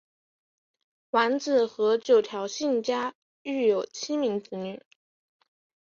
[1.11, 3.13] 完子和九条幸家
[3.43, 4.81] 育有七名子女。